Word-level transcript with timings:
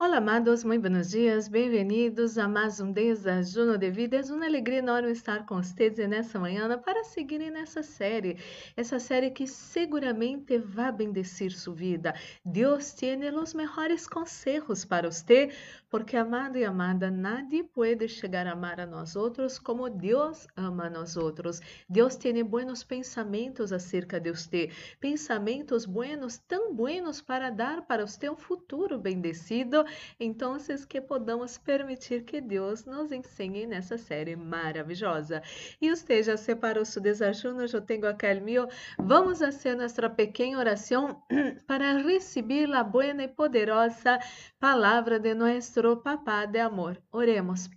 Olá, 0.00 0.18
amados, 0.18 0.62
muito 0.62 0.82
buenos 0.82 1.10
dias, 1.10 1.48
bem-vindos 1.48 2.38
a 2.38 2.46
mais 2.46 2.78
um 2.78 2.92
Desajuno 2.92 3.76
de 3.76 3.90
Vida. 3.90 4.18
É 4.18 4.22
uma 4.32 4.46
alegria 4.46 4.78
enorme 4.78 5.10
estar 5.10 5.44
com 5.44 5.56
vocês 5.56 5.98
nessa 5.98 6.38
manhã 6.38 6.78
para 6.78 7.02
seguirem 7.02 7.50
nessa 7.50 7.82
série, 7.82 8.38
essa 8.76 9.00
série 9.00 9.32
que 9.32 9.44
seguramente 9.44 10.56
vai 10.56 10.92
bendecir 10.92 11.50
sua 11.50 11.74
vida. 11.74 12.14
Deus 12.44 12.92
tem 12.92 13.18
os 13.34 13.52
melhores 13.52 14.06
conselhos 14.06 14.84
para 14.84 15.10
você, 15.10 15.50
porque 15.90 16.16
amado 16.16 16.58
e 16.58 16.64
amada, 16.64 17.10
nadie 17.10 17.62
pode 17.62 18.08
chegar 18.08 18.46
a 18.46 18.52
amar 18.52 18.80
a 18.80 18.86
nós 18.86 19.16
outros 19.16 19.58
como 19.58 19.88
Deus 19.88 20.46
ama 20.56 20.86
a 20.86 20.90
nós 20.90 21.16
outros. 21.16 21.60
Deus 21.88 22.16
tem 22.16 22.42
buenos 22.44 22.84
pensamentos 22.84 23.72
acerca 23.72 24.20
de 24.20 24.30
você, 24.30 24.70
pensamentos 25.00 25.86
buenos, 25.86 26.38
tão 26.38 26.74
buenos 26.74 27.20
para 27.20 27.50
dar 27.50 27.82
para 27.82 28.06
você 28.06 28.28
um 28.28 28.36
futuro 28.36 28.98
bendecido 28.98 29.84
então, 30.18 30.56
que 30.88 31.00
podamos 31.00 31.58
permitir 31.58 32.24
que 32.24 32.40
Deus 32.40 32.84
nos 32.84 33.12
ensine 33.12 33.66
nessa 33.66 33.96
série 33.96 34.36
maravilhosa. 34.36 35.42
E 35.80 35.90
você 35.90 36.22
já 36.22 36.36
separou 36.36 36.84
seu 36.84 37.02
desajuno? 37.02 37.64
Eu 37.64 37.80
tenho 37.80 38.06
aqui 38.06 38.26
o 38.26 38.44
meu. 38.44 38.68
Vamos 38.98 39.38
fazer 39.38 39.74
nossa 39.74 40.08
pequena 40.10 40.58
oração 40.58 41.22
para 41.66 41.98
receber 41.98 42.72
a 42.72 42.82
boa 42.82 43.06
e 43.06 43.28
poderosa 43.28 44.18
palavra 44.58 45.18
de 45.18 45.34
nosso 45.34 45.77
Papá 46.02 46.44
de 46.44 46.58
amor. 46.58 47.00
Oremos. 47.12 47.70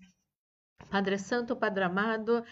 Padre 0.90 1.20
Santo, 1.20 1.56
Padre 1.56 1.84
amado, 1.84 2.44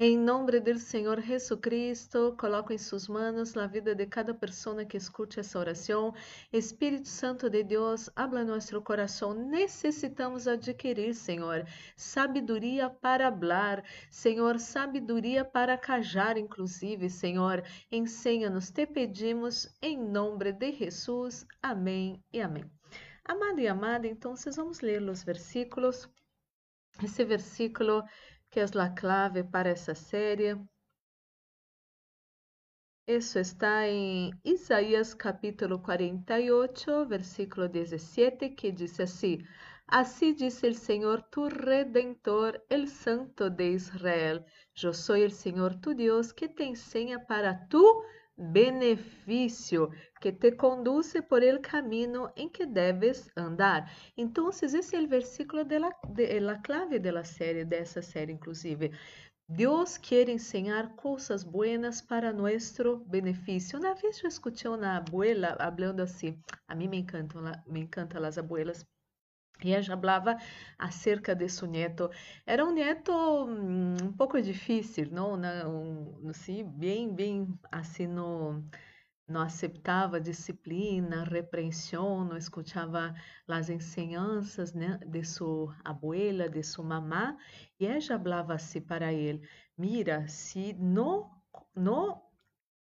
em 0.00 0.18
nome 0.18 0.58
do 0.58 0.78
Senhor 0.78 1.20
Jesucristo, 1.20 2.34
coloco 2.38 2.72
em 2.72 2.76
suas 2.76 3.06
mãos 3.06 3.56
a 3.56 3.68
vida 3.68 3.94
de 3.94 4.04
cada 4.04 4.34
pessoa 4.34 4.84
que 4.84 4.96
escute 4.96 5.38
essa 5.38 5.58
oração. 5.58 6.12
Espírito 6.52 7.08
Santo 7.08 7.48
de 7.48 7.62
Deus, 7.62 8.10
habla 8.16 8.44
nosso 8.44 8.82
coração. 8.82 9.32
Necessitamos 9.32 10.48
adquirir, 10.48 11.14
Senhor, 11.14 11.64
sabedoria 11.96 12.90
para 12.90 13.28
hablar, 13.28 13.84
Senhor, 14.10 14.58
sabedoria 14.58 15.44
para 15.44 15.78
cajar, 15.78 16.36
inclusive, 16.36 17.08
Senhor. 17.08 17.62
Ensina-nos, 17.92 18.70
te 18.70 18.86
pedimos, 18.86 19.68
em 19.80 19.96
nome 19.96 20.52
de 20.52 20.72
Jesus. 20.72 21.46
Amém 21.62 22.20
e 22.32 22.40
amém. 22.40 22.75
Amado 23.28 23.58
e 23.58 23.66
amada, 23.66 24.06
então, 24.06 24.34
vamos 24.54 24.80
ler 24.80 25.02
os 25.02 25.24
versículos. 25.24 26.08
Esse 27.02 27.24
versículo 27.24 28.04
que 28.48 28.60
é 28.60 28.62
a 28.62 28.94
clave 28.94 29.42
para 29.42 29.68
essa 29.68 29.96
série. 29.96 30.56
Isso 33.08 33.40
está 33.40 33.84
em 33.88 34.30
Isaías 34.44 35.12
capítulo 35.12 35.80
48, 35.80 37.06
versículo 37.06 37.68
17, 37.68 38.50
que 38.50 38.70
diz 38.70 39.00
assim: 39.00 39.38
Assim 39.88 40.32
disse 40.32 40.68
o 40.68 40.74
Senhor 40.74 41.20
tu 41.22 41.48
redentor, 41.48 42.64
el 42.70 42.86
Santo 42.86 43.50
de 43.50 43.72
Israel: 43.72 44.44
Eu 44.80 44.94
sou 44.94 45.16
o 45.16 45.30
Senhor 45.30 45.74
tu 45.80 45.94
Deus 45.94 46.30
que 46.30 46.48
te 46.48 46.62
ensina 46.62 47.18
para 47.18 47.54
tu 47.68 48.04
benefício 48.36 49.90
que 50.20 50.32
te 50.32 50.56
conduce 50.56 51.22
por 51.22 51.42
el 51.42 51.60
camino 51.60 52.30
em 52.36 52.48
que 52.48 52.66
deves 52.66 53.30
andar. 53.36 53.90
Então, 54.16 54.50
esse 54.50 54.96
é 54.96 55.00
o 55.00 55.08
versículo 55.08 55.64
de 55.64 55.78
la, 55.78 55.90
de 56.08 56.40
la 56.40 56.58
clave 56.58 56.98
da 56.98 57.24
série, 57.24 57.64
dessa 57.64 58.02
série, 58.02 58.32
inclusive. 58.32 58.92
Deus 59.48 59.96
quer 59.96 60.28
ensinar 60.28 60.96
coisas 60.96 61.44
buenas 61.44 62.02
para 62.02 62.32
nosso 62.32 62.96
benefício. 63.06 63.78
Uma 63.78 63.94
vez 63.94 64.20
eu 64.20 64.28
escutei 64.28 64.68
uma 64.68 64.96
abuela 64.96 65.56
falando 65.56 66.00
assim, 66.00 66.36
a 66.66 66.74
mim 66.74 66.88
me 66.88 66.98
encantam, 66.98 67.42
me 67.66 67.80
encantam 67.80 68.24
as 68.24 68.38
abuelas, 68.38 68.84
e 69.64 69.72
ela 69.72 69.84
falava 69.84 70.36
acerca 70.78 71.34
de 71.34 71.48
seu 71.48 71.66
neto. 71.68 72.10
Era 72.46 72.64
um 72.64 72.72
neto 72.72 73.12
hum, 73.12 73.96
um 74.02 74.12
pouco 74.12 74.40
difícil, 74.40 75.08
não? 75.10 75.36
não 75.36 76.32
sim, 76.32 76.64
bem, 76.64 77.12
bem 77.12 77.58
assim, 77.72 78.06
não, 78.06 78.64
não 79.28 79.40
aceitava 79.40 80.20
disciplina, 80.20 81.24
repreensão, 81.24 82.24
não 82.24 82.36
escutava 82.36 83.14
as 83.48 83.70
ensinanças 83.70 84.72
né, 84.74 84.98
de 85.06 85.24
sua 85.24 85.76
abuela, 85.84 86.48
de 86.48 86.62
sua 86.62 86.84
mamá. 86.84 87.36
E 87.80 87.86
ela 87.86 88.00
falava 88.00 88.54
assim 88.54 88.80
para 88.80 89.12
ele: 89.12 89.40
Mira, 89.76 90.28
se 90.28 90.74
não, 90.74 91.30
não 91.74 92.22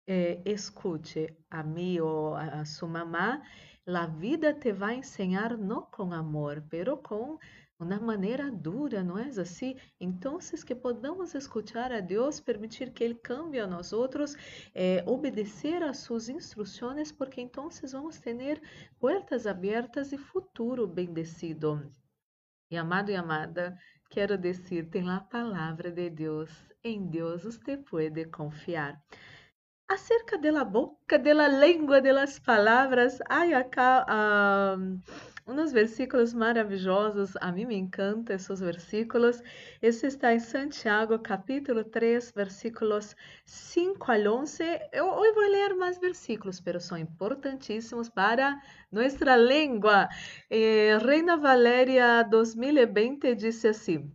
eh, 0.08 0.42
escute 0.46 1.34
a 1.50 1.64
mim 1.64 2.00
ou 2.00 2.36
a, 2.36 2.62
a 2.62 2.66
sua 2.66 2.90
mamá, 2.90 3.42
La 3.86 4.08
vida 4.08 4.54
te 4.54 4.72
vai 4.72 4.96
ensinar 4.96 5.58
não 5.58 5.82
com 5.82 6.14
amor, 6.14 6.64
pero 6.70 6.96
com 6.98 7.38
uma 7.78 8.00
maneira 8.00 8.50
dura, 8.50 9.04
não 9.04 9.18
é 9.18 9.28
assim? 9.28 9.76
Então, 10.00 10.38
que 10.66 10.74
podamos 10.74 11.36
escutar 11.36 11.92
a 11.92 12.00
Deus, 12.00 12.40
permitir 12.40 12.94
que 12.94 13.04
Ele 13.04 13.16
cambie 13.16 13.60
a 13.60 13.68
nós 13.68 13.92
outros, 13.92 14.38
eh, 14.74 15.04
obedecer 15.06 15.84
às 15.84 15.98
suas 15.98 16.30
instruções, 16.30 17.12
porque 17.12 17.42
então 17.42 17.70
vamos 17.92 18.20
ter 18.20 18.62
portas 18.98 19.46
abertas 19.46 20.14
e 20.14 20.18
futuro 20.18 20.88
bendecido. 20.88 21.92
E 22.72 22.78
amado 22.78 23.12
e 23.12 23.16
amada, 23.16 23.78
quero 24.10 24.38
dizer, 24.38 24.90
tem 24.90 25.10
a 25.10 25.20
palavra 25.20 25.92
de 25.92 26.10
Deus. 26.10 26.50
Em 26.82 27.06
Deus 27.06 27.44
você 27.44 27.76
pode 27.76 28.26
confiar 28.26 28.98
acerca 29.88 30.38
da 30.38 30.64
boca, 30.64 31.20
da 31.20 31.48
língua, 31.48 32.02
das 32.02 32.40
palavras. 32.40 33.20
Ai, 33.30 33.54
acá 33.54 34.06
um, 34.78 35.00
uns 35.48 35.72
versículos 35.72 36.34
maravilhosos. 36.34 37.36
A 37.42 37.52
mim 37.52 37.66
me 37.66 37.76
encantam 37.76 38.36
esses 38.36 38.60
versículos. 38.60 39.42
Esse 39.82 40.08
está 40.08 40.34
em 40.34 40.40
Santiago, 40.40 41.20
capítulo 41.20 41.84
3, 41.84 42.32
versículos 42.36 43.16
5 43.46 44.12
al 44.12 44.28
11. 44.28 44.64
Eu 44.92 45.06
hoje 45.08 45.34
vou 45.34 45.50
ler 45.50 45.76
mais 45.76 46.00
versículos, 46.00 46.62
mas 46.66 46.86
são 46.86 46.98
importantíssimos 46.98 48.10
para 48.10 48.60
nossa 48.92 49.36
língua. 49.36 50.08
Eh, 50.50 50.98
Reina 51.02 51.38
Valéria 51.38 52.24
2020 52.24 53.36
disse 53.36 53.68
assim. 53.68 54.12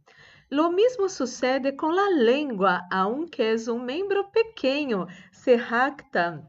Lo 0.50 0.70
mismo 0.70 1.10
sucede 1.10 1.76
con 1.76 1.94
la 1.94 2.08
lengua, 2.08 2.86
aunque 2.90 3.52
es 3.52 3.68
un 3.68 3.84
miembro 3.84 4.30
pequeño, 4.32 5.06
se 5.30 5.58
jacta 5.58 6.48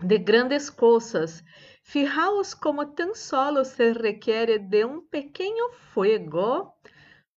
de 0.00 0.18
grandes 0.18 0.70
cosas. 0.70 1.42
Fijaos 1.82 2.54
como 2.54 2.92
tan 2.94 3.14
solo 3.14 3.64
se 3.64 3.94
requiere 3.94 4.58
de 4.58 4.84
un 4.84 5.08
pequeño 5.08 5.64
fuego 5.94 6.76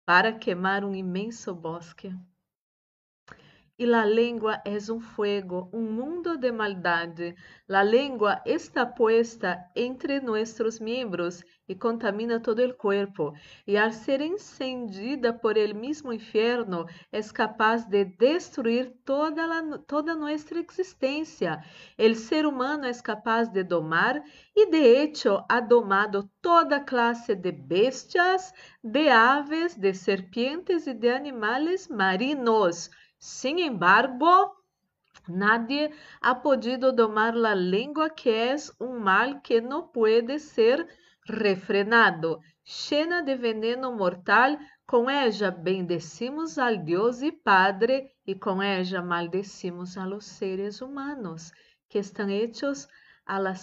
para 0.04 0.38
quemar 0.38 0.84
un 0.84 0.96
inmenso 0.96 1.54
bosque. 1.54 2.12
E 3.76 3.92
a 3.92 4.04
língua 4.04 4.62
é 4.64 4.76
um 4.92 5.00
fuego, 5.00 5.68
um 5.72 5.82
mundo 5.82 6.36
de 6.36 6.52
maldade. 6.52 7.34
A 7.68 7.82
língua 7.82 8.40
está 8.46 8.86
puesta 8.86 9.68
entre 9.74 10.20
nossos 10.20 10.78
membros 10.78 11.44
e 11.66 11.74
contamina 11.74 12.38
todo 12.38 12.64
o 12.64 12.74
corpo. 12.74 13.34
E 13.66 13.76
al 13.76 13.92
ser 13.92 14.20
encendida 14.20 15.32
por 15.32 15.56
el 15.56 15.74
mismo 15.74 16.12
inferno, 16.12 16.86
é 17.10 17.22
capaz 17.32 17.84
de 17.84 18.04
destruir 18.04 18.92
toda, 19.04 19.46
la, 19.46 19.78
toda 19.78 20.14
nossa 20.14 20.58
existência. 20.58 21.64
El 21.96 22.16
ser 22.16 22.46
humano 22.46 22.84
é 22.84 22.92
capaz 23.02 23.48
de 23.48 23.62
domar 23.64 24.22
e 24.54 24.66
de 24.70 24.76
hecho 24.76 25.44
ha 25.48 25.60
domado 25.60 26.28
toda 26.42 26.80
classe 26.80 27.34
de 27.34 27.50
bestias, 27.50 28.52
de 28.82 29.08
aves, 29.08 29.74
de 29.74 29.94
serpientes 29.94 30.86
e 30.86 30.92
de 30.92 31.10
animais 31.10 31.88
marinos. 31.88 32.90
Sin 33.18 33.58
embargo, 33.58 34.54
nadie 35.26 35.90
ha 36.20 36.42
podido 36.42 36.92
domar 36.92 37.34
la 37.34 37.54
lengua, 37.54 38.10
que 38.10 38.50
es 38.50 38.70
un 38.78 39.02
mal 39.02 39.40
que 39.40 39.62
no 39.62 39.90
puede 39.90 40.38
ser 40.38 40.86
refrenado, 41.24 42.40
llena 42.64 43.22
de 43.22 43.36
veneno 43.36 43.92
mortal. 43.92 44.58
Com 44.86 45.08
ella 45.08 45.50
bendecimos 45.50 46.58
al 46.58 46.84
Deus 46.84 47.22
e 47.22 47.32
Padre, 47.32 48.14
e 48.26 48.34
com 48.34 48.62
ella 48.62 49.02
maldecimos 49.02 49.96
a 49.96 50.04
los 50.04 50.26
seres 50.26 50.82
humanos, 50.82 51.52
que 51.88 51.98
estão 51.98 52.28
hechos 52.28 52.86
a 53.24 53.38
la 53.38 53.54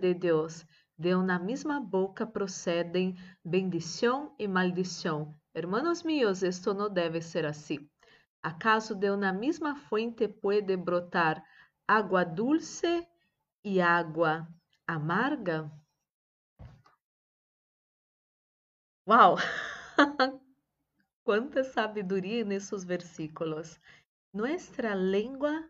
de 0.00 0.14
Deus. 0.14 0.66
De 0.96 1.14
uma 1.14 1.38
mesma 1.38 1.80
boca 1.80 2.26
procedem 2.26 3.16
bendição 3.44 4.34
e 4.38 4.48
maldição. 4.48 5.34
Hermanos 5.54 6.02
míos, 6.02 6.42
esto 6.42 6.72
não 6.72 6.88
deve 6.88 7.20
ser 7.20 7.44
assim. 7.44 7.78
¿Acaso 8.42 8.94
de 8.94 9.10
una 9.10 9.32
misma 9.32 9.76
fuente 9.76 10.28
puede 10.28 10.76
brotar 10.76 11.44
agua 11.86 12.24
dulce 12.24 13.06
y 13.62 13.80
agua 13.80 14.48
amarga? 14.86 15.70
Uau! 19.06 19.36
Quanta 21.24 21.64
sabedoria 21.64 22.44
nesses 22.44 22.84
versículos. 22.84 23.80
Nuestra 24.32 24.94
lengua 24.94 25.68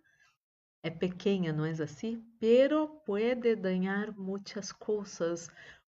é 0.83 0.91
pequena, 0.91 1.53
não 1.53 1.65
é 1.65 1.71
assim? 1.71 2.23
Pero 2.39 2.89
puede 3.07 3.57
dañar 3.57 4.13
muitas 4.17 4.73
coisas. 4.73 5.49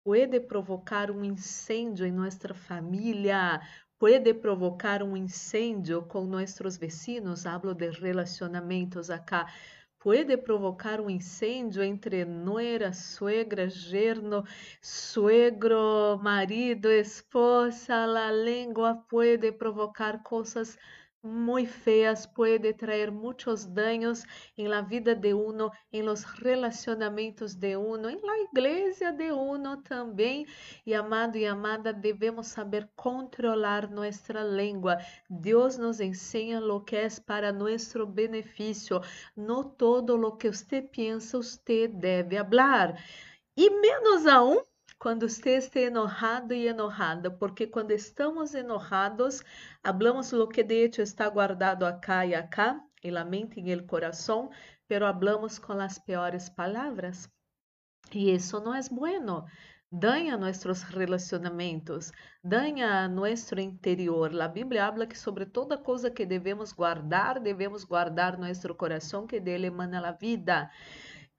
puede 0.03 0.41
provocar 0.41 1.11
um 1.11 1.25
incêndio 1.25 2.07
em 2.07 2.13
nossa 2.13 2.55
família, 2.55 3.61
puede 3.99 4.33
provocar 4.33 5.03
um 5.03 5.17
incêndio 5.17 6.05
com 6.07 6.25
nossos 6.25 6.77
vecinos, 6.77 7.45
hablo 7.45 7.75
de 7.75 7.91
relacionamentos 7.91 9.11
acá, 9.11 9.53
puede 9.99 10.37
provocar 10.39 11.01
um 11.01 11.11
incêndio 11.11 11.83
entre 11.83 12.25
nuera, 12.25 12.93
suegra, 12.93 13.69
yerno, 13.69 14.45
suegro, 14.81 16.19
marido, 16.23 16.91
esposa, 16.91 18.05
a 18.05 18.33
língua 18.33 19.05
puede 19.09 19.53
provocar 19.53 20.23
coisas 20.23 20.79
muy 21.27 21.67
feas, 21.67 22.27
puede 22.27 22.73
traer 22.73 23.13
muchos 23.13 23.75
daños 23.75 24.25
en 24.57 24.71
la 24.71 24.83
vida 24.83 25.15
de 25.15 25.35
uno, 25.35 25.73
en 25.91 26.07
los 26.07 26.41
relacionamientos 26.41 27.61
de 27.61 27.77
uno, 27.77 28.09
en 28.09 28.21
la 28.23 28.33
iglesia 28.51 29.13
de 29.13 29.33
uno 29.33 29.83
también. 29.83 30.47
Y 30.85 30.95
amado 30.95 31.39
y 31.39 31.45
amada, 31.45 31.93
debemos 31.93 32.49
saber 32.49 32.91
controlar 32.95 33.91
nuestra 33.91 34.45
lengua. 34.45 34.99
Dios 35.29 35.79
nos 35.79 36.01
enseña 36.01 36.61
lo 36.61 36.85
que 36.85 37.05
es 37.05 37.21
para 37.21 37.53
nuestro 37.53 38.07
beneficio. 38.07 39.03
No 39.35 39.67
todo 39.67 40.17
lo 40.17 40.39
que 40.39 40.49
usted 40.49 40.89
piensa, 40.91 41.39
usted 41.39 41.91
debe 41.91 42.39
hablar. 42.39 42.97
Y 43.55 43.71
menos 43.71 44.27
aún 44.27 44.59
quando 44.99 45.29
você 45.29 45.57
está 45.57 45.81
enojado 45.81 46.55
e 46.55 46.67
enojada, 46.67 47.31
porque 47.31 47.67
quando 47.67 47.91
estamos 47.93 48.55
enojados, 48.55 49.43
hablamos 49.83 50.33
lo 50.33 50.49
que 50.49 50.65
de 50.65 50.85
hecho 50.85 51.03
está 51.03 51.29
guardado 51.29 51.85
acá 51.85 52.25
e 52.25 52.35
acá, 52.35 52.81
e 53.03 53.11
la 53.11 53.25
mente 53.25 53.61
e 53.61 53.71
el 53.71 53.87
corazón, 53.87 54.51
pero 54.89 55.07
hablamos 55.07 55.59
com 55.59 55.75
as 55.81 55.99
piores 55.99 56.49
palavras. 56.49 57.31
E 58.13 58.33
isso 58.33 58.61
não 58.61 58.75
é 58.75 58.81
bueno. 58.91 59.45
Danha 59.91 60.37
nossos 60.37 60.83
relacionamentos, 60.83 62.13
danha 62.43 63.07
nosso 63.09 63.59
interior. 63.61 64.29
A 64.41 64.49
Bíblia 64.49 64.85
habla 64.85 65.07
que 65.07 65.17
sobre 65.17 65.47
toda 65.47 65.79
coisa 65.79 66.11
que 66.11 66.27
devemos 66.27 66.73
guardar, 66.73 67.39
devemos 67.41 67.85
guardar 67.85 68.37
nosso 68.37 68.75
coração, 68.75 69.27
que 69.27 69.39
dele 69.39 69.69
emana 69.69 70.09
a 70.09 70.13
vida. 70.13 70.71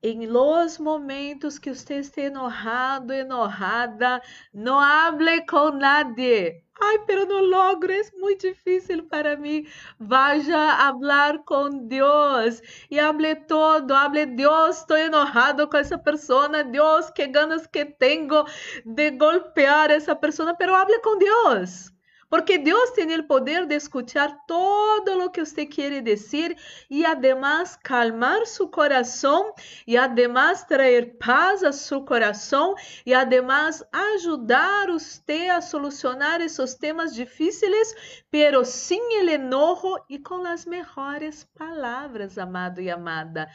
Em 0.04 0.28
los 0.28 0.78
momentos 0.78 1.58
que 1.58 1.74
você 1.74 1.96
esté 1.96 2.26
enojado, 2.26 3.12
enojada, 3.12 4.22
não 4.54 4.80
hable 4.80 5.44
com 5.48 5.72
nadie. 5.72 6.64
Ai, 6.80 7.00
pero 7.08 7.26
no 7.26 7.40
logro, 7.40 7.92
é 7.92 8.02
muito 8.20 8.42
difícil 8.48 9.08
para 9.08 9.36
mim. 9.36 9.66
Vaya 10.00 10.78
falar 10.78 11.40
com 11.40 11.88
Deus 11.88 12.62
e 12.92 13.00
hable 13.00 13.36
todo. 13.48 13.92
Hable, 13.92 14.28
Deus, 14.28 14.78
estou 14.78 14.98
enojado 14.98 15.68
com 15.68 15.78
essa 15.78 15.98
pessoa. 15.98 16.64
Deus, 16.64 17.10
que 17.10 17.26
ganas 17.28 17.66
que 17.66 17.84
tenho 17.84 18.46
de 18.86 19.12
golpear 19.12 19.90
essa 19.90 20.16
pessoa. 20.16 20.54
Pero 20.56 20.76
hable 20.76 21.00
com 21.02 21.18
Deus. 21.18 21.97
Porque 22.30 22.58
Deus 22.58 22.92
tem 22.92 23.16
o 23.16 23.24
poder 23.26 23.66
de 23.66 23.76
escuchar 23.76 24.38
todo 24.46 25.24
o 25.24 25.30
que 25.30 25.46
você 25.46 25.66
quer 25.66 26.02
dizer 26.02 26.58
e, 26.90 27.06
además, 27.06 27.78
calmar 27.82 28.46
seu 28.46 28.68
coração 28.68 29.54
e, 29.86 29.98
además, 29.98 30.64
trazer 30.66 31.18
paz 31.18 31.64
a 31.64 31.72
seu 31.72 32.04
coração 32.04 32.76
e, 33.06 33.14
además, 33.14 33.82
ajudar 33.92 34.88
você 34.88 35.50
a 35.50 35.62
solucionar 35.62 36.42
esses 36.42 36.76
temas 36.76 37.14
difíceis, 37.14 37.96
pero 38.30 38.66
sem 38.66 39.20
el 39.20 39.30
enojo 39.30 39.98
e 40.10 40.20
com 40.20 40.46
as 40.46 40.66
melhores 40.66 41.46
palavras, 41.58 42.38
amado 42.38 42.82
e 42.82 42.90
amada. 42.90 43.50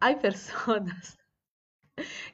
Há 0.00 0.14
pessoas 0.16 1.16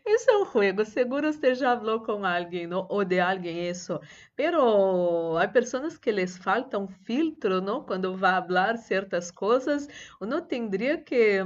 isso 0.06 0.30
é 0.30 0.38
um 0.38 0.44
juego, 0.44 0.84
seguro 0.84 1.32
você 1.32 1.54
já 1.54 1.76
falou 1.76 2.00
com 2.00 2.24
alguém 2.24 2.66
¿no? 2.66 2.86
ou 2.88 3.04
de 3.04 3.20
alguém 3.20 3.68
isso. 3.68 4.00
Pero 4.34 5.36
há 5.38 5.46
pessoas 5.46 5.96
que 5.96 6.10
les 6.10 6.36
falta 6.36 6.78
um 6.78 6.88
filtro, 6.88 7.60
¿no? 7.60 7.84
Quando 7.84 8.16
vai 8.16 8.42
falar 8.42 8.76
certas 8.76 9.30
coisas, 9.30 9.88
uno 10.20 10.42
tendría 10.42 10.98
que 10.98 11.44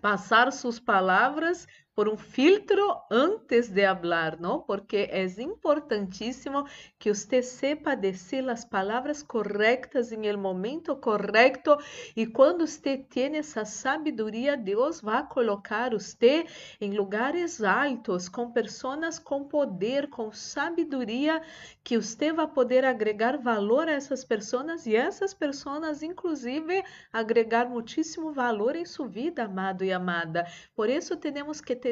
passar 0.00 0.50
suas 0.52 0.78
palavras 0.78 1.66
por 1.96 2.10
um 2.10 2.16
filtro 2.18 2.94
antes 3.10 3.70
de 3.70 3.86
hablar, 3.86 4.38
¿no? 4.38 4.60
Porque 4.60 5.08
é 5.10 5.24
importantíssimo 5.40 6.66
que 6.98 7.12
você 7.12 7.42
sepa 7.42 7.94
dizer 7.94 8.46
as 8.50 8.66
palavras 8.66 9.22
corretas 9.22 10.12
em 10.12 10.26
el 10.26 10.36
momento 10.36 10.94
correto 10.96 11.78
e 12.14 12.26
quando 12.26 12.66
você 12.66 12.98
tem 12.98 13.38
essa 13.38 13.64
sabedoria, 13.64 14.58
Deus 14.58 15.00
vai 15.00 15.26
colocar 15.26 15.92
você 15.92 16.44
em 16.78 16.92
lugares 16.94 17.62
altos, 17.62 18.28
com 18.28 18.52
pessoas 18.52 19.18
com 19.18 19.44
poder, 19.44 20.08
com 20.10 20.30
sabedoria, 20.30 21.40
que 21.82 21.96
você 21.96 22.30
vai 22.30 22.46
poder 22.46 22.84
agregar 22.84 23.38
valor 23.38 23.88
a 23.88 23.92
essas 23.92 24.22
pessoas 24.22 24.86
e 24.86 24.94
essas 24.94 25.32
pessoas, 25.32 26.02
inclusive, 26.02 26.84
agregar 27.10 27.70
muitíssimo 27.70 28.32
valor 28.32 28.76
em 28.76 28.84
sua 28.84 29.08
vida, 29.08 29.44
amado 29.44 29.82
e 29.82 29.90
amada. 29.90 30.46
Por 30.74 30.90
isso, 30.90 31.16
temos 31.16 31.62
que 31.62 31.74
ter 31.74 31.85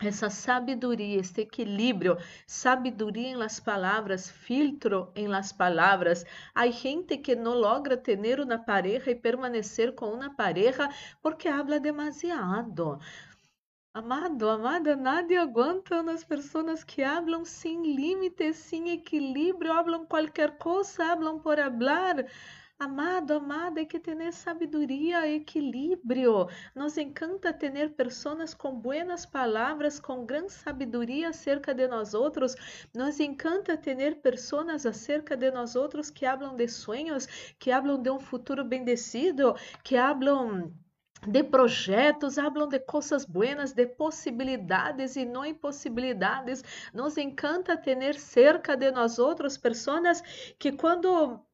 essa 0.00 0.30
sabedoria, 0.30 1.20
este 1.20 1.42
equilíbrio, 1.42 2.16
sabedoria 2.46 3.28
em 3.28 3.36
las 3.36 3.60
palavras, 3.60 4.30
filtro 4.30 5.12
em 5.14 5.28
las 5.28 5.52
palavras. 5.52 6.24
Há 6.54 6.68
gente 6.68 7.18
que 7.18 7.36
não 7.36 7.54
logra 7.54 7.96
ter 7.96 8.40
uma 8.40 8.58
pareja 8.58 9.10
e 9.10 9.14
permanecer 9.14 9.94
com 9.94 10.06
uma 10.06 10.34
pareja 10.34 10.88
porque 11.22 11.48
habla 11.48 11.78
demasiado. 11.78 12.98
Amado, 13.92 14.48
amada, 14.48 14.94
nadie 14.94 15.36
aguanta 15.36 16.00
nas 16.00 16.22
pessoas 16.22 16.84
que 16.84 17.02
hablam 17.02 17.44
sem 17.44 17.82
limites, 17.96 18.56
sem 18.56 18.90
equilíbrio, 18.90 19.72
hablam 19.72 20.06
qualquer 20.06 20.56
coisa, 20.58 21.12
hablam 21.12 21.40
por 21.40 21.58
hablar. 21.58 22.24
Amado, 22.82 23.34
amada, 23.34 23.78
hay 23.78 23.84
que 23.84 24.00
ter 24.00 24.32
sabedoria, 24.32 25.28
equilíbrio. 25.28 26.48
Nos 26.74 26.96
encanta 26.96 27.52
ter 27.52 27.90
pessoas 27.90 28.54
com 28.54 28.74
buenas 28.74 29.26
palavras, 29.26 30.00
com 30.00 30.24
gran 30.24 30.48
sabedoria 30.48 31.28
acerca 31.28 31.74
de 31.74 31.86
nós 31.86 32.14
outros. 32.14 32.56
Nos 32.94 33.20
encanta 33.20 33.76
ter 33.76 34.22
pessoas 34.22 34.86
acerca 34.86 35.36
de 35.36 35.50
nós 35.50 35.76
outros 35.76 36.08
que 36.08 36.24
hablam 36.24 36.56
de 36.56 36.66
sonhos, 36.68 37.26
que 37.58 37.70
hablam 37.70 38.00
de 38.00 38.10
um 38.10 38.18
futuro 38.18 38.64
bendecido, 38.64 39.54
que 39.84 39.98
hablam 39.98 40.72
de 41.28 41.44
projetos, 41.44 42.38
hablam 42.38 42.66
de 42.66 42.78
coisas 42.80 43.26
buenas, 43.26 43.74
de 43.74 43.86
possibilidades 43.86 45.16
e 45.16 45.26
não 45.26 45.44
impossibilidades. 45.44 46.64
Nos 46.94 47.18
encanta 47.18 47.76
ter 47.76 48.14
cerca 48.14 48.74
de 48.74 48.90
nós 48.90 49.18
outros 49.18 49.58
pessoas 49.58 50.22
que 50.58 50.72
quando 50.72 51.44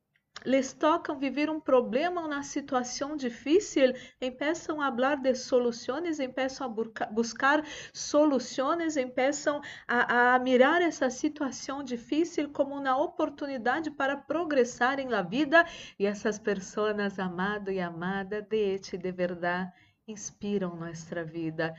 les 0.44 0.72
tocam 0.72 1.18
viver 1.18 1.48
um 1.50 1.60
problema 1.60 2.20
ou 2.20 2.26
uma 2.26 2.42
situação 2.42 3.16
difícil, 3.16 3.92
empeçam 4.20 4.80
a 4.80 4.90
falar 4.90 5.16
de 5.16 5.34
soluções, 5.34 6.20
empeçam 6.20 6.66
a 6.66 7.06
buscar 7.10 7.64
soluções, 7.92 8.96
empeçam 8.96 9.60
a, 9.86 10.34
a 10.34 10.38
mirar 10.38 10.82
essa 10.82 11.10
situação 11.10 11.82
difícil 11.82 12.50
como 12.50 12.74
uma 12.74 12.96
oportunidade 12.96 13.90
para 13.90 14.16
progressar 14.16 14.98
em 14.98 15.08
la 15.08 15.22
vida. 15.22 15.64
E 15.98 16.06
essas 16.06 16.38
pessoas, 16.38 17.18
amado 17.18 17.70
e 17.70 17.80
amada, 17.80 18.42
de 18.42 18.78
de 18.98 19.12
verdade 19.12 19.72
inspiram 20.08 20.76
nossa 20.76 21.24
vida, 21.24 21.74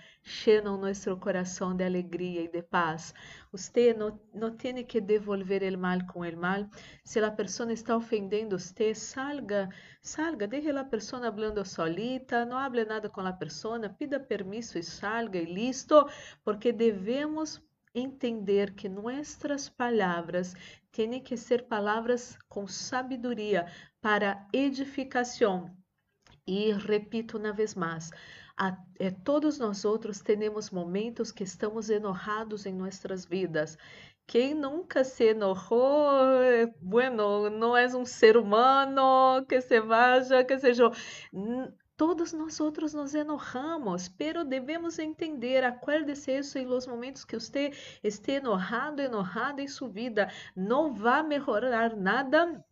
llenam 0.46 0.78
nosso 0.78 1.16
coração 1.16 1.74
de 1.74 1.86
alegria 1.86 2.42
e 2.42 2.50
de 2.50 2.62
paz. 2.62 3.14
Você 3.54 3.94
não, 3.94 4.20
não 4.34 4.54
tem 4.56 4.84
que 4.84 5.00
devolver 5.00 5.64
o 5.74 5.78
mal 5.78 6.06
com 6.08 6.20
o 6.20 6.38
mal. 6.38 6.70
Se 7.06 7.20
a 7.20 7.32
pessoa 7.32 7.72
está 7.72 7.96
ofendendo 7.96 8.60
você, 8.60 8.94
salga, 8.94 9.70
salga, 10.02 10.46
deixe 10.46 10.70
a 10.70 10.84
pessoa 10.84 11.32
falando 11.32 11.64
solita, 11.66 12.46
não 12.46 12.58
hable 12.58 12.84
nada 12.84 13.10
com 13.10 13.22
a 13.22 13.32
pessoa, 13.32 13.88
pida 13.90 14.20
permisso 14.20 14.78
e 14.78 14.84
salga 14.84 15.40
e 15.40 15.46
listo, 15.46 16.06
porque 16.44 16.74
devemos 16.74 17.62
entender 17.96 18.76
que 18.76 18.90
nossas 18.90 19.70
palavras 19.70 20.54
têm 20.92 21.22
que 21.24 21.38
ser 21.38 21.66
palavras 21.68 22.38
com 22.50 22.68
sabedoria 22.68 23.66
para 24.02 24.46
edificação 24.52 25.77
e 26.48 26.72
repito 26.72 27.38
uma 27.38 27.52
vez 27.52 27.76
mais, 27.76 28.10
a, 28.58 28.76
é, 29.00 29.12
todos 29.12 29.60
nós 29.60 29.86
outros 29.86 30.20
temos 30.20 30.72
momentos 30.72 31.32
que 31.32 31.44
estamos 31.44 31.90
enojados 31.92 32.66
em 32.66 32.74
nossas 32.74 33.26
vidas. 33.26 33.78
Quem 34.26 34.56
nunca 34.56 35.04
se 35.04 35.26
enojou, 35.26 35.80
bueno, 36.82 37.50
não 37.50 37.78
é 37.78 37.86
um 37.96 38.06
ser 38.06 38.36
humano 38.36 39.46
que 39.48 39.62
se 39.62 39.80
vaya, 39.80 40.44
que 40.44 40.58
seja. 40.60 40.92
Todos 41.96 42.34
nós 42.34 42.60
outros 42.60 42.94
nos 42.94 43.16
enojamos, 43.16 44.08
pero 44.10 44.44
devemos 44.44 45.00
entender, 45.00 45.64
acuérdese 45.64 46.38
isso 46.38 46.60
em 46.60 46.66
los 46.66 46.86
momentos 46.86 47.26
que 47.26 47.40
você 47.40 47.72
esteja 48.04 48.40
enojado, 48.40 49.02
enojada 49.02 49.62
em 49.62 49.68
sua 49.68 49.90
vida, 49.90 50.30
não 50.56 50.94
vai 50.94 51.24
melhorar 51.24 51.96
nada 51.96 52.64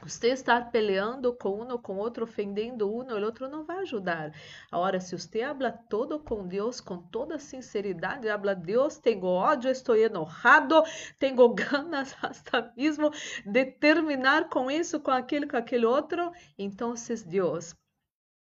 Você 0.00 0.28
estar 0.28 0.72
peleando 0.72 1.32
com 1.32 1.62
um 1.62 1.78
com 1.78 1.96
outro, 1.96 2.24
ofendendo 2.24 2.90
um, 2.90 3.02
o 3.02 3.24
outro 3.24 3.48
não 3.48 3.64
vai 3.64 3.78
ajudar. 3.78 4.34
Agora, 4.70 4.98
se 4.98 5.16
você 5.16 5.42
habla 5.42 5.70
todo 5.70 6.18
com 6.18 6.48
Deus, 6.48 6.80
com 6.80 7.00
toda 7.00 7.38
sinceridade, 7.38 8.28
habla 8.28 8.54
Deus, 8.54 8.98
tenho 8.98 9.24
ódio, 9.24 9.70
estou 9.70 9.94
enojado, 9.94 10.82
tenho 11.20 11.48
ganas 11.54 12.16
hasta 12.20 12.72
mesmo 12.76 13.10
de 13.46 13.64
terminar 13.66 14.48
com 14.48 14.68
isso, 14.70 14.98
com 14.98 15.12
aquele, 15.12 15.46
com 15.46 15.56
aquele 15.56 15.86
outro, 15.86 16.32
então 16.58 16.94
Deus, 17.22 17.76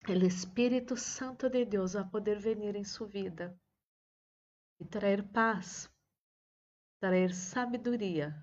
o 0.07 0.13
Espírito 0.13 0.95
Santo 0.97 1.49
de 1.49 1.65
Deus 1.65 1.95
vai 1.95 2.05
poder 2.05 2.39
vir 2.39 2.77
em 2.77 2.85
sua 2.85 3.07
vida 3.07 3.59
e 4.79 4.85
trazer 4.85 5.23
paz, 5.29 5.91
trazer 7.01 7.33
sabedoria, 7.33 8.37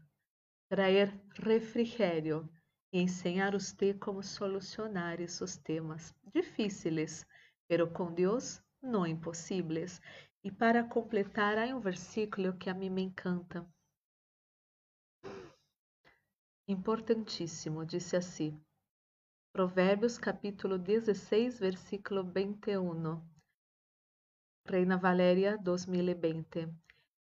trazer 0.67 1.13
refrigério 1.35 2.49
e 2.93 3.01
ensinar 3.01 3.56
usted 3.56 3.97
como 3.97 4.21
solucionar 4.21 5.19
esses 5.19 5.58
temas 5.58 6.13
difíceis, 6.32 7.25
pero 7.67 7.91
com 7.91 8.13
Deus 8.13 8.62
não 8.79 9.08
impossíveis. 9.08 9.99
E 10.43 10.51
para 10.51 10.84
completar, 10.84 11.58
há 11.58 11.75
um 11.75 11.79
versículo 11.79 12.56
que 12.56 12.69
a 12.69 12.73
mim 12.73 12.91
me 12.91 13.01
encanta. 13.01 13.67
Importantíssimo, 16.67 17.84
disse 17.84 18.15
assim. 18.15 18.62
Provérbios 19.51 20.19
capítulo 20.19 20.77
16, 20.77 21.60
versículo 21.60 22.23
21. 22.23 23.21
Reina 24.67 24.97
Valéria 24.97 25.58
2020. 25.58 26.69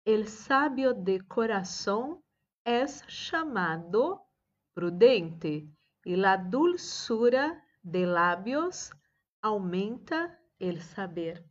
El 0.04 0.28
sábio 0.28 0.92
de 0.92 1.20
coração 1.20 2.22
é 2.66 2.86
chamado 2.86 4.20
prudente, 4.74 5.68
e 6.04 6.16
la 6.16 6.36
dulzura 6.36 7.62
de 7.82 8.04
labios 8.04 8.90
aumenta 9.40 10.38
el 10.58 10.80
saber. 10.80 11.44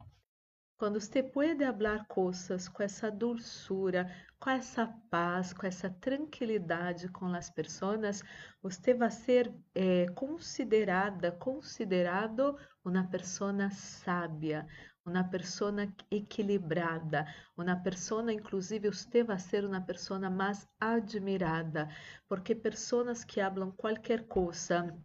Quando 0.77 0.99
você 0.99 1.23
pode 1.23 1.63
falar 1.63 2.05
coisas 2.07 2.67
com 2.67 2.83
essa 2.83 3.09
dulzura, 3.09 4.12
com 4.39 4.49
essa 4.49 4.86
paz, 5.09 5.53
com 5.53 5.65
essa 5.65 5.89
tranquilidade 5.89 7.07
com 7.07 7.27
as 7.33 7.49
pessoas, 7.49 8.21
você 8.62 8.93
vai 8.93 9.09
ser 9.09 9.53
eh, 9.73 10.07
considerada, 10.13 11.31
considerado 11.31 12.57
uma 12.83 13.07
pessoa 13.07 13.69
sábia, 13.69 14.67
uma 15.06 15.24
pessoa 15.24 15.74
equilibrada, 16.10 17.26
uma 17.58 17.76
pessoa, 17.76 18.32
inclusive, 18.32 18.89
você 18.89 19.24
vai 19.24 19.38
ser 19.38 19.66
uma 19.66 19.82
pessoa 19.82 20.30
mais 20.30 20.68
admirada, 20.80 21.89
porque 22.28 22.56
pessoas 22.56 23.24
que 23.24 23.42
falam 23.42 23.72
qualquer 23.72 24.28
coisa 24.28 24.98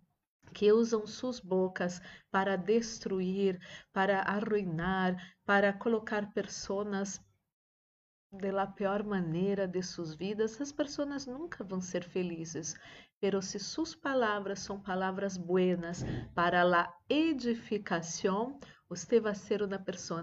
que 0.54 0.72
usam 0.72 1.06
suas 1.06 1.40
bocas 1.40 2.00
para 2.30 2.56
destruir, 2.56 3.60
para 3.92 4.20
arruinar, 4.20 5.34
para 5.44 5.72
colocar 5.72 6.32
pessoas 6.32 7.20
de 8.30 8.50
la 8.50 8.66
pior 8.66 9.02
maneira 9.04 9.66
de 9.66 9.82
suas 9.82 10.14
vidas, 10.14 10.60
as 10.60 10.70
pessoas 10.70 11.26
nunca 11.26 11.64
vão 11.64 11.80
ser 11.80 12.04
felizes. 12.04 12.74
Pero 13.20 13.40
se 13.42 13.58
suas 13.58 13.94
palavras 13.94 14.60
são 14.60 14.78
palavras 14.80 15.36
buenas 15.36 16.04
para 16.34 16.62
a 16.62 16.94
edificação, 17.08 18.60
você 18.88 19.20
vai 19.20 19.34
ser 19.34 19.62
uma 19.62 19.78
pessoa 19.78 20.22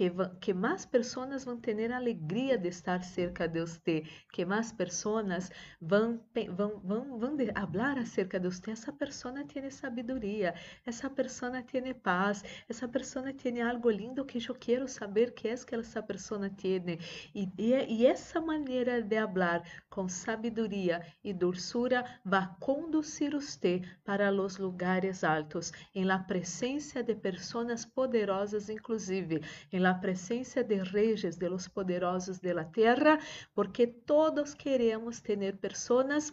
que, 0.00 0.10
que 0.40 0.54
mais 0.54 0.86
pessoas 0.86 1.44
vão 1.44 1.58
ter 1.60 1.92
alegria 1.92 2.56
de 2.56 2.68
estar 2.68 3.02
cerca 3.02 3.46
de 3.46 3.60
você, 3.60 4.02
que 4.32 4.46
mais 4.46 4.72
pessoas 4.72 5.50
vão, 5.78 6.18
vão, 6.56 6.80
vão, 6.82 7.18
vão 7.18 7.36
falar 7.36 7.98
acerca 7.98 8.40
de 8.40 8.48
você. 8.48 8.70
Essa 8.70 8.90
pessoa 8.90 9.44
tem 9.44 9.68
sabedoria, 9.68 10.54
essa 10.86 11.10
pessoa 11.10 11.62
tem 11.62 11.92
paz, 11.92 12.42
essa 12.66 12.88
pessoa 12.88 13.30
tem 13.34 13.60
algo 13.60 13.90
lindo 13.90 14.24
que 14.24 14.38
eu 14.48 14.54
quero 14.54 14.88
saber 14.88 15.32
que 15.32 15.48
é 15.48 15.54
que 15.56 15.74
essa 15.74 16.02
pessoa 16.02 16.48
tem. 16.48 16.98
E, 17.34 17.46
e, 17.58 17.74
e 17.96 18.06
essa 18.06 18.40
maneira 18.40 19.02
de 19.02 19.20
falar 19.26 19.62
com 19.90 20.08
sabedoria 20.08 21.04
e 21.22 21.34
doçura 21.34 22.06
vai 22.24 22.48
conduzir 22.58 23.32
você 23.32 23.82
para 24.02 24.32
os 24.32 24.56
lugares 24.56 25.22
altos, 25.24 25.72
em 25.94 26.04
la 26.04 26.20
presença 26.20 27.02
de 27.02 27.14
pessoas 27.14 27.84
poderosas, 27.84 28.70
inclusive, 28.70 29.42
em 29.70 29.78
la 29.78 29.89
presença 29.94 30.62
de 30.62 30.82
reis 30.82 31.36
de 31.36 31.48
los 31.48 31.68
poderosos 31.68 32.38
de 32.40 32.52
la 32.52 32.64
terra, 32.64 33.18
porque 33.54 33.86
todos 33.86 34.54
queremos 34.54 35.20
ter 35.20 35.56
pessoas 35.58 36.32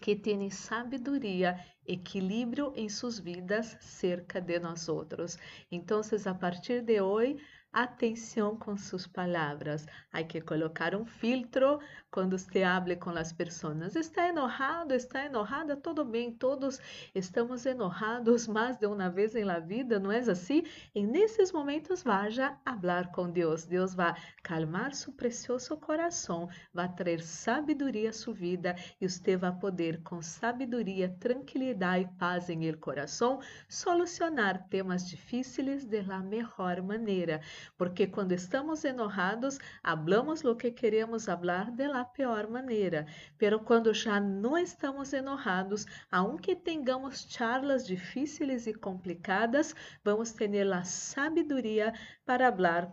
que 0.00 0.14
têm 0.14 0.50
sabedoria, 0.50 1.58
equilíbrio 1.84 2.72
em 2.76 2.88
suas 2.88 3.18
vidas 3.18 3.76
cerca 3.80 4.40
de 4.40 4.58
nós 4.60 4.88
outros. 4.88 5.38
Então, 5.70 6.00
a 6.26 6.34
partir 6.34 6.82
de 6.82 7.00
hoje, 7.00 7.36
atenção 7.72 8.56
com 8.56 8.76
suas 8.76 9.06
palavras. 9.06 9.86
Há 10.12 10.22
que 10.22 10.40
colocar 10.40 10.94
um 10.94 11.04
filtro 11.04 11.78
quando 12.10 12.38
você 12.38 12.62
hable 12.62 12.96
com 12.96 13.10
as 13.10 13.32
pessoas. 13.32 13.94
Está 13.94 14.28
enojado, 14.28 14.94
está 14.94 15.24
enojada, 15.26 15.76
tudo 15.76 16.04
bem, 16.04 16.32
todos 16.32 16.80
estamos 17.14 17.66
enojados 17.66 18.46
mais 18.48 18.76
de 18.78 18.86
uma 18.86 19.10
vez 19.10 19.34
em 19.34 19.44
la 19.44 19.58
vida, 19.58 19.98
não 19.98 20.10
é 20.10 20.18
assim? 20.18 20.64
E 20.94 21.06
nesses 21.06 21.52
momentos, 21.52 22.02
vaja 22.02 22.56
falar 22.64 23.12
com 23.12 23.30
Deus. 23.30 23.64
Deus 23.64 23.94
vai 23.94 24.14
calmar 24.42 24.94
seu 24.94 25.12
precioso 25.12 25.76
coração, 25.76 26.48
vai 26.72 26.88
trazer 26.94 27.22
sabedoria 27.22 28.10
à 28.10 28.12
sua 28.12 28.34
vida 28.34 28.74
e 29.00 29.08
você 29.08 29.36
vai 29.36 29.52
poder, 29.52 30.02
com 30.02 30.22
sabedoria, 30.22 31.14
tranquilidade 31.20 32.04
e 32.04 32.18
paz 32.18 32.48
em 32.48 32.66
el 32.66 32.78
coração, 32.78 33.40
solucionar 33.68 34.66
temas 34.68 35.08
difíceis 35.08 35.84
de 35.84 36.02
la 36.02 36.20
melhor 36.20 36.82
maneira 36.82 37.40
porque 37.76 38.06
quando 38.06 38.32
estamos 38.32 38.84
enojados, 38.84 39.58
hablamos 39.82 40.42
lo 40.42 40.56
que 40.56 40.72
queremos 40.72 41.28
hablar 41.28 41.72
de 41.72 41.88
la 41.88 42.04
peor 42.04 42.48
maneira. 42.48 43.06
Pero 43.36 43.60
quando 43.60 43.92
já 43.94 44.20
não 44.20 44.56
estamos 44.56 45.12
enojados, 45.12 45.86
aunque 46.10 46.56
tengamos 46.56 47.26
charlas 47.28 47.86
difíceis 47.86 48.66
e 48.66 48.74
complicadas, 48.74 49.74
vamos 50.04 50.32
ter 50.32 50.48
a 50.72 50.84
sabedoria 50.84 51.92
para 52.24 52.48
hablar 52.48 52.92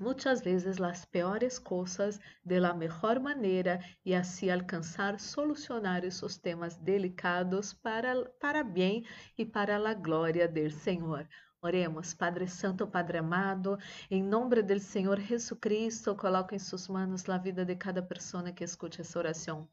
muitas 0.00 0.42
vezes 0.42 0.80
as 0.80 1.04
piores 1.04 1.58
coisas 1.58 2.20
de 2.44 2.58
la 2.58 2.74
mejor 2.74 3.20
maneira 3.20 3.80
e 4.04 4.14
assim 4.14 4.50
alcançar 4.50 5.20
solucionar 5.20 6.04
esses 6.04 6.36
temas 6.36 6.76
delicados 6.76 7.72
para 7.72 8.24
para 8.40 8.64
bem 8.64 9.04
e 9.38 9.44
para 9.44 9.76
a 9.76 9.94
glória 9.94 10.48
do 10.48 10.70
Senhor. 10.70 11.28
Oremos, 11.64 12.12
Padre 12.12 12.46
Santo, 12.46 12.86
Padre 12.86 13.16
amado, 13.16 13.78
em 14.10 14.22
nome 14.22 14.60
do 14.60 14.78
Senhor 14.78 15.18
Jesucristo, 15.18 16.14
coloco 16.14 16.54
em 16.54 16.58
suas 16.58 16.86
mãos 16.88 17.26
a 17.26 17.38
vida 17.38 17.64
de 17.64 17.74
cada 17.74 18.02
pessoa 18.02 18.52
que 18.52 18.62
escute 18.62 19.00
essa 19.00 19.18
oração. 19.18 19.66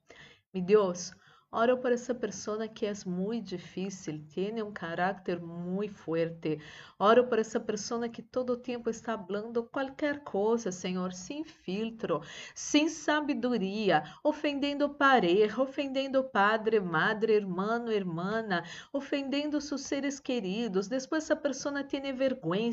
Mi 0.54 0.62
Deus, 0.62 1.14
Oro 1.54 1.78
por 1.78 1.92
essa 1.92 2.16
pessoa 2.16 2.66
que 2.68 2.86
é 2.86 2.94
muito 3.06 3.48
difícil, 3.48 4.24
tem 4.34 4.64
um 4.64 4.72
caráter 4.72 5.38
muito 5.42 5.94
forte. 5.94 6.60
Oro 6.98 7.28
por 7.28 7.40
essa 7.40 7.60
pessoa 7.60 8.08
que 8.08 8.22
todo 8.22 8.56
tempo 8.56 8.90
está 8.90 9.18
falando 9.18 9.64
qualquer 9.66 10.24
coisa, 10.24 10.72
Senhor, 10.72 11.12
sem 11.12 11.44
filtro, 11.44 12.22
sem 12.56 12.88
sabedoria, 12.88 14.02
ofendendo 14.24 14.90
pareja, 14.90 15.62
ofendendo 15.62 16.24
padre, 16.24 16.80
madre, 16.80 17.34
irmão, 17.34 17.92
irmã, 17.92 18.64
ofendendo 18.94 19.60
seus 19.60 19.82
seres 19.82 20.22
queridos. 20.22 20.88
Depois 20.88 21.26
essa 21.26 21.36
pessoa 21.36 21.84
tem 21.84 22.14
vergonha 22.14 22.72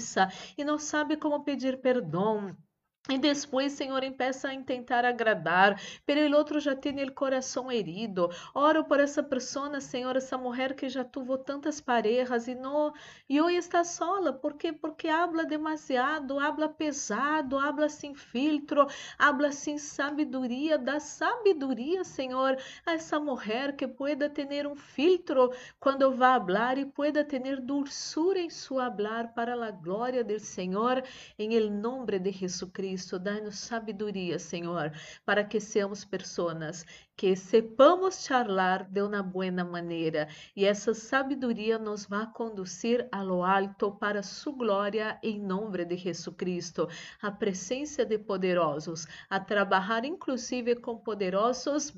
e 0.57 0.65
não 0.65 0.79
sabe 0.79 1.17
como 1.17 1.43
pedir 1.43 1.81
perdão. 1.81 2.57
E 3.11 3.17
depois, 3.17 3.73
Senhor, 3.73 4.05
empeça 4.05 4.53
a 4.53 4.63
tentar 4.63 5.03
agradar, 5.03 5.81
pero 6.05 6.21
el 6.21 6.35
outro 6.35 6.61
já 6.61 6.77
tem 6.77 7.03
o 7.03 7.13
coração 7.13 7.73
herido. 7.73 8.29
Oro 8.55 8.85
por 8.85 9.01
essa 9.01 9.23
pessoa, 9.23 9.81
Senhor, 9.81 10.15
essa 10.15 10.37
mulher 10.37 10.75
que 10.75 10.91
já 10.91 11.03
tuvo 11.03 11.39
tantas 11.39 11.81
parejas 11.81 12.47
e 12.49 12.55
não 12.55 12.93
e 13.27 13.41
hoje 13.41 13.57
está 13.57 13.83
sola, 13.83 14.31
por 14.31 14.55
quê? 14.55 14.73
Porque 14.75 15.09
habla 15.09 15.47
demasiado, 15.47 16.39
habla 16.39 16.69
pesado, 16.69 17.59
habla 17.59 17.89
sem 17.89 18.15
filtro, 18.15 18.87
habla 19.19 19.53
sem 19.53 19.79
sabedoria, 19.79 20.77
dá 20.77 21.01
sabedoria, 21.01 22.05
Senhor, 22.05 22.59
a 22.85 22.93
essa 22.93 23.19
mulher 23.19 23.75
que 23.75 23.89
pueda 23.89 24.29
ter 24.29 24.67
um 24.67 24.77
filtro 24.77 25.51
quando 25.81 26.15
vai 26.15 26.39
falar 26.39 26.77
e 26.77 26.85
pueda 26.85 27.25
ter 27.25 27.59
dulçura 27.59 28.39
em 28.39 28.51
su 28.51 28.79
hablar 28.79 29.33
para 29.33 29.55
a 29.55 29.71
glória 29.71 30.23
do 30.23 30.39
Senhor, 30.39 31.03
em 31.39 31.55
el 31.55 31.71
nome 31.71 32.19
de 32.19 32.33
Jesucristo. 32.33 32.69
Cristo, 32.69 32.98
dai-nos 33.21 33.59
sabedoria, 33.59 34.39
Senhor, 34.39 34.93
para 35.25 35.45
que 35.45 35.61
seamos 35.61 36.05
pessoas 36.05 36.85
que 37.17 37.35
sepamos 37.35 38.25
charlar 38.25 38.89
de 38.89 39.03
uma 39.03 39.23
boa 39.23 39.51
maneira 39.65 40.29
e 40.55 40.65
essa 40.65 40.95
sabedoria 40.95 41.77
nos 41.77 42.07
vai 42.07 42.27
conduzir 42.33 43.09
a 43.11 43.23
lo 43.23 43.43
alto 43.43 43.91
para 43.91 44.23
sua 44.23 44.53
glória 44.53 45.19
em 45.23 45.41
nome 45.41 45.85
de 45.85 45.97
Jesus 45.97 46.37
Cristo, 46.37 46.89
a 47.21 47.31
presença 47.31 48.05
de 48.05 48.19
poderosos, 48.19 49.07
a 49.29 49.41
trabalhar 49.41 50.05
inclusive 50.05 50.77
com 50.77 50.97
poderosos 50.97 51.93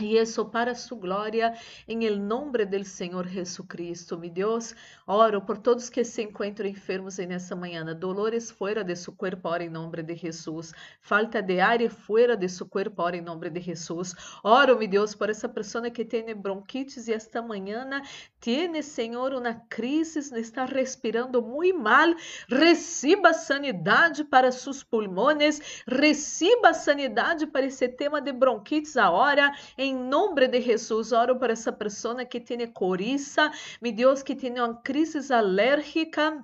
y 0.00 0.16
eso 0.16 0.50
para 0.50 0.74
su 0.74 0.98
gloria 0.98 1.54
en 1.86 2.02
el 2.02 2.26
nombre 2.26 2.66
del 2.66 2.84
Señor 2.84 3.28
Jesucristo. 3.28 4.18
Mi 4.18 4.28
Dios, 4.28 4.74
oro 5.06 5.46
por 5.46 5.62
todos 5.62 5.88
que 5.88 6.04
se 6.04 6.22
encuentran 6.22 6.68
enfermos 6.68 7.20
en 7.20 7.30
esta 7.30 7.54
mañana, 7.54 7.94
dolores 7.94 8.52
fuera 8.52 8.82
de 8.82 8.96
su 8.96 9.16
cuerpo, 9.16 9.50
ora 9.50 9.62
en 9.62 9.72
nombre 9.72 10.02
de 10.02 10.16
Jesús, 10.16 10.74
falta 11.00 11.40
de 11.40 11.62
aire 11.62 11.88
fuera 11.88 12.34
de 12.34 12.48
su 12.48 12.68
cuerpo, 12.68 13.04
ora 13.04 13.18
en 13.18 13.24
nombre 13.24 13.50
de 13.50 13.60
Jesús. 13.60 14.16
Oro, 14.42 14.76
mi 14.76 14.88
Dios, 14.88 15.14
por 15.14 15.30
esa 15.30 15.52
persona 15.52 15.92
que 15.92 16.04
tiene 16.04 16.34
bronquitis 16.34 17.06
y 17.06 17.12
esta 17.12 17.40
mañana 17.40 18.02
tiene, 18.40 18.82
Señor, 18.82 19.32
una 19.32 19.64
crisis, 19.68 20.32
está 20.32 20.66
respirando 20.66 21.40
muy 21.40 21.72
mal. 21.72 22.16
Reciba 22.48 23.32
sanidad 23.32 24.12
para 24.28 24.50
sus 24.50 24.84
pulmones, 24.84 25.62
reciba 25.86 26.74
sanidad 26.74 27.38
para 27.52 27.66
ese 27.66 27.86
tema 27.86 28.20
de 28.20 28.32
bronquitis 28.32 28.96
ahora. 28.96 29.54
Em 29.84 29.94
nome 29.94 30.48
de 30.48 30.62
Jesus, 30.62 31.12
oro 31.12 31.38
para 31.38 31.52
essa 31.52 31.70
pessoa 31.70 32.24
que 32.24 32.40
tem 32.40 32.66
coriza, 32.72 33.52
meu 33.82 33.92
Deus, 33.92 34.22
que 34.22 34.34
tem 34.34 34.58
uma 34.58 34.74
crise 34.80 35.30
alérgica 35.30 36.42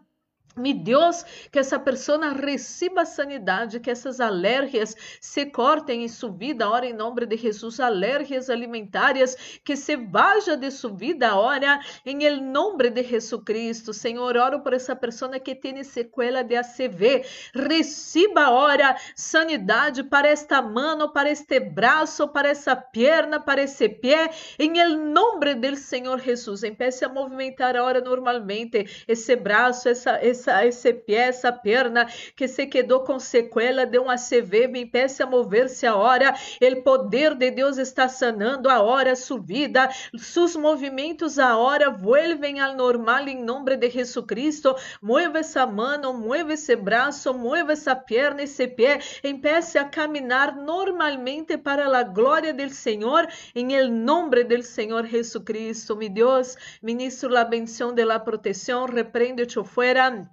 Mi 0.56 0.74
Deus, 0.74 1.24
que 1.52 1.60
essa 1.60 1.78
pessoa 1.78 2.32
receba 2.32 3.04
sanidade, 3.04 3.78
que 3.78 3.90
essas 3.90 4.20
alérgias 4.20 4.96
se 5.20 5.46
cortem 5.46 6.02
em 6.02 6.08
sua 6.08 6.32
vida, 6.32 6.68
ora 6.68 6.86
em 6.86 6.92
nome 6.92 7.24
de 7.24 7.36
Jesus, 7.36 7.78
alérgias 7.78 8.50
alimentares, 8.50 9.60
que 9.64 9.76
se 9.76 9.94
vaja 9.94 10.56
de 10.56 10.70
sua 10.72 10.92
vida, 10.92 11.36
ora 11.36 11.78
em 12.04 12.24
el 12.24 12.42
nome 12.42 12.90
de 12.90 13.04
Jesus 13.04 13.42
Cristo. 13.44 13.92
Senhor, 13.92 14.36
oro 14.36 14.60
por 14.60 14.74
essa 14.74 14.96
pessoa 14.96 15.38
que 15.38 15.54
tem 15.54 15.84
sequela 15.84 16.42
de 16.42 16.56
ACV, 16.56 17.24
receba, 17.54 18.50
ora, 18.50 18.96
sanidade 19.14 20.02
para 20.02 20.28
esta 20.28 20.60
mão, 20.60 21.12
para 21.12 21.30
este 21.30 21.60
braço, 21.60 22.26
para 22.26 22.48
essa 22.48 22.74
perna, 22.74 23.38
para 23.38 23.62
esse 23.62 23.88
pé, 23.88 24.30
em 24.58 24.78
el 24.78 24.96
nome 24.96 25.54
do 25.54 25.76
Senhor 25.76 26.18
Jesus. 26.20 26.64
Empiece 26.64 27.04
a 27.04 27.08
movimentar, 27.08 27.76
ora, 27.76 28.00
normalmente, 28.00 29.04
esse 29.06 29.36
braço, 29.36 29.88
essa, 29.88 30.18
essa 30.20 30.39
essa, 30.40 30.66
esse 30.66 30.92
pé, 30.94 31.28
essa 31.28 31.52
perna 31.52 32.06
que 32.34 32.48
se 32.48 32.66
quedou 32.66 33.00
com 33.00 33.18
sequela 33.18 33.84
de 33.84 33.98
um 33.98 34.08
ACV, 34.08 34.68
me 34.68 34.80
impeça 34.82 35.24
a 35.24 35.26
mover-se 35.26 35.86
a 35.86 35.94
hora. 35.94 36.34
O 36.60 36.82
poder 36.82 37.34
de 37.34 37.50
Deus 37.50 37.76
está 37.76 38.08
sanando 38.08 38.68
a 38.68 38.80
hora 38.80 39.14
subida. 39.14 39.90
Seus 40.16 40.56
movimentos 40.56 41.38
a 41.38 41.56
hora 41.58 41.90
vuelven 41.90 42.60
ao 42.60 42.74
normal 42.74 43.28
em 43.28 43.42
nome 43.42 43.76
de 43.76 43.90
Jesucristo. 43.90 44.74
Mueva 45.02 45.40
essa 45.40 45.66
mão, 45.66 46.14
mueva 46.14 46.54
esse 46.54 46.74
braço, 46.74 47.34
mueva 47.34 47.72
essa 47.72 47.94
perna, 47.94 48.42
esse 48.42 48.66
pé. 48.66 48.98
Empece 49.22 49.78
a 49.78 49.84
caminhar 49.84 50.56
normalmente 50.56 51.58
para 51.58 51.86
a 51.90 52.02
glória 52.02 52.54
do 52.54 52.70
Senhor, 52.70 53.26
em 53.54 53.88
nome 53.88 54.44
do 54.44 54.62
Senhor 54.62 55.06
Jesucristo. 55.06 55.96
Mi 55.96 56.08
Deus, 56.08 56.56
ministro 56.80 57.28
la 57.28 57.44
bendición 57.44 57.94
de 57.94 58.04
la 58.04 58.24
protección, 58.24 58.88
reprende-te 58.88 59.62
fuera. 59.64 60.29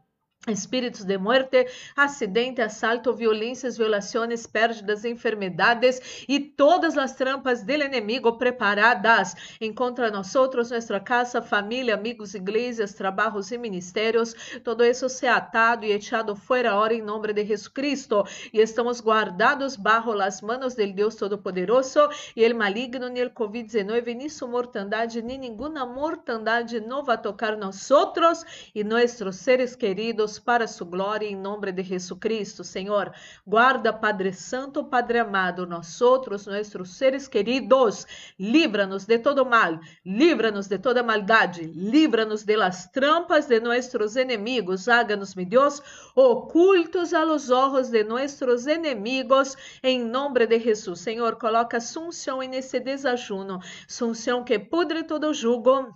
Espíritos 0.51 1.03
de 1.03 1.17
muerte, 1.17 1.67
acidente, 1.95 2.61
asalto, 2.61 3.13
violências, 3.13 3.77
violações, 3.77 4.47
pérdidas, 4.47 5.03
enfermedades 5.03 6.25
e 6.27 6.39
todas 6.39 6.97
as 6.97 7.13
trampas 7.13 7.63
do 7.63 7.71
inimigo 7.71 8.37
preparadas 8.37 9.35
em 9.59 9.73
contra 9.73 10.09
nós 10.09 10.35
outros, 10.35 10.71
nossa 10.71 10.99
casa, 10.99 11.41
família, 11.41 11.95
amigos, 11.95 12.33
igrejas, 12.33 12.93
trabalhos 12.93 13.51
e 13.51 13.57
ministérios, 13.57 14.33
todo 14.63 14.83
isso 14.83 15.09
se 15.09 15.27
atado 15.27 15.85
e 15.85 15.91
echado 15.91 16.35
fora 16.35 16.75
hora 16.75 16.93
em 16.93 17.01
nome 17.01 17.33
de 17.33 17.45
Jesus 17.45 17.67
Cristo. 17.67 18.23
E 18.53 18.59
estamos 18.59 19.01
guardados 19.01 19.75
bajo 19.75 20.13
las 20.13 20.41
manos 20.41 20.75
del 20.75 20.93
Deus 20.93 21.15
Todo-Poderoso 21.15 22.09
e 22.35 22.43
el 22.43 22.53
maligno 22.53 23.09
ni 23.09 23.19
el 23.19 23.33
COVID-19 23.33 24.15
ni 24.15 24.29
su 24.29 24.47
mortandade 24.47 25.21
ni 25.21 25.37
ninguna 25.37 25.85
mortandade 25.85 26.79
não 26.79 27.03
vai 27.03 27.21
tocar 27.21 27.57
nós 27.57 27.89
outros 27.91 28.45
e 28.73 28.83
nossos 28.83 29.35
seres 29.37 29.75
queridos 29.75 30.26
para 30.37 30.67
sua 30.67 30.87
glória 30.87 31.27
em 31.27 31.35
nome 31.35 31.71
de 31.71 31.83
Jesus 31.83 32.19
Cristo, 32.19 32.63
Senhor. 32.63 33.13
Guarda, 33.45 33.93
Padre 33.93 34.33
Santo, 34.33 34.83
Padre 34.83 35.19
amado, 35.19 35.65
nós 35.65 36.01
outros, 36.01 36.47
nossos 36.47 36.97
seres 36.97 37.27
queridos, 37.27 38.05
livra-nos 38.37 39.05
de 39.05 39.19
todo 39.19 39.45
mal, 39.45 39.79
livra-nos 40.05 40.67
de 40.67 40.77
toda 40.77 41.03
maldade, 41.03 41.61
livra-nos 41.63 42.43
de 42.43 42.57
las 42.57 42.91
trampas 42.91 43.47
de 43.47 43.59
nossos 43.59 44.15
inimigos, 44.15 44.89
háganos, 44.89 45.35
meu 45.35 45.45
Deus, 45.45 45.81
ocultos 46.15 47.13
a 47.13 47.23
los 47.23 47.47
de 47.91 48.03
nossos 48.03 48.67
inimigos, 48.67 49.55
em 49.81 50.03
nome 50.03 50.45
de 50.47 50.59
Jesus. 50.59 50.99
Senhor, 50.99 51.37
coloca 51.37 51.79
sunção 51.79 52.39
nesse 52.39 52.79
desajuno, 52.79 53.59
sunção 53.87 54.43
que 54.43 54.57
pudre 54.57 55.03
todo 55.03 55.33
jugo, 55.33 55.93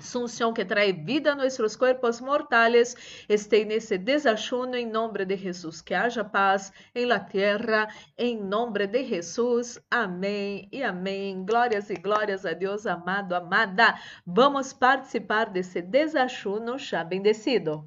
Sunción 0.00 0.52
que 0.52 0.64
trae 0.64 0.92
vida 0.92 1.32
a 1.32 1.34
nuestros 1.34 1.76
cuerpos 1.76 2.20
mortales, 2.20 2.96
esté 3.28 3.64
nesse 3.64 3.96
desachuno 3.96 4.76
em 4.76 4.86
nome 4.86 5.24
de 5.24 5.36
Jesus. 5.36 5.80
Que 5.80 5.94
haja 5.94 6.24
paz 6.24 6.72
em 6.94 7.06
la 7.06 7.20
tierra, 7.20 7.88
em 8.18 8.40
nome 8.40 8.86
de 8.86 9.04
Jesus. 9.04 9.78
Amém 9.90 10.68
e 10.72 10.82
amém. 10.82 11.44
Glórias 11.44 11.90
e 11.90 11.94
glórias 11.94 12.44
a 12.44 12.52
Deus, 12.52 12.86
amado, 12.86 13.34
amada. 13.34 13.94
Vamos 14.26 14.72
participar 14.72 15.50
desse 15.50 15.80
desachuno 15.80 16.76
já 16.78 17.04
bendecido. 17.04 17.84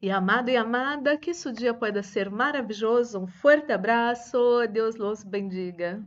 E 0.00 0.10
amado 0.10 0.48
e 0.48 0.56
amada, 0.56 1.16
que 1.16 1.34
seu 1.34 1.50
dia 1.50 1.74
pueda 1.74 2.02
ser 2.02 2.30
maravilhoso. 2.30 3.18
Um 3.18 3.26
forte 3.26 3.72
abraço. 3.72 4.38
Deus 4.70 4.94
los 4.94 5.24
bendiga. 5.24 6.04